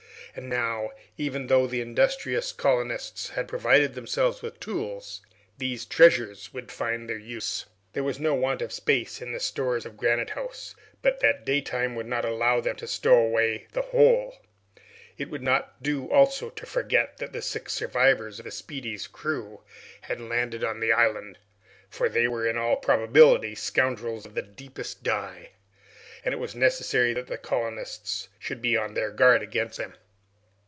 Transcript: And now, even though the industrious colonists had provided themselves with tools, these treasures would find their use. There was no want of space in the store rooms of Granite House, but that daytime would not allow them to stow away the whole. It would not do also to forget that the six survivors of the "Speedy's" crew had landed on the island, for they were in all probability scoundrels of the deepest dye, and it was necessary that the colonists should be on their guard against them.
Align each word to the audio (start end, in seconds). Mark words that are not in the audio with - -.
And 0.33 0.47
now, 0.47 0.91
even 1.17 1.47
though 1.47 1.67
the 1.67 1.81
industrious 1.81 2.53
colonists 2.53 3.31
had 3.31 3.49
provided 3.49 3.95
themselves 3.95 4.41
with 4.41 4.61
tools, 4.61 5.19
these 5.57 5.83
treasures 5.85 6.53
would 6.53 6.71
find 6.71 7.09
their 7.09 7.17
use. 7.17 7.65
There 7.91 8.05
was 8.05 8.17
no 8.17 8.33
want 8.33 8.61
of 8.61 8.71
space 8.71 9.21
in 9.21 9.33
the 9.33 9.41
store 9.41 9.71
rooms 9.71 9.85
of 9.85 9.97
Granite 9.97 10.29
House, 10.29 10.73
but 11.01 11.19
that 11.19 11.43
daytime 11.45 11.95
would 11.95 12.05
not 12.05 12.23
allow 12.23 12.61
them 12.61 12.77
to 12.77 12.87
stow 12.87 13.15
away 13.17 13.67
the 13.73 13.81
whole. 13.81 14.37
It 15.17 15.29
would 15.29 15.41
not 15.43 15.83
do 15.83 16.09
also 16.09 16.49
to 16.49 16.65
forget 16.65 17.17
that 17.17 17.33
the 17.33 17.41
six 17.41 17.73
survivors 17.73 18.39
of 18.39 18.45
the 18.45 18.51
"Speedy's" 18.51 19.07
crew 19.07 19.63
had 20.03 20.21
landed 20.21 20.63
on 20.63 20.79
the 20.79 20.93
island, 20.93 21.39
for 21.89 22.07
they 22.07 22.29
were 22.29 22.47
in 22.47 22.57
all 22.57 22.77
probability 22.77 23.53
scoundrels 23.53 24.25
of 24.25 24.35
the 24.35 24.41
deepest 24.41 25.03
dye, 25.03 25.49
and 26.23 26.33
it 26.33 26.37
was 26.39 26.55
necessary 26.55 27.11
that 27.13 27.27
the 27.27 27.37
colonists 27.37 28.29
should 28.39 28.61
be 28.61 28.77
on 28.77 28.93
their 28.93 29.11
guard 29.11 29.41
against 29.43 29.77
them. 29.77 29.93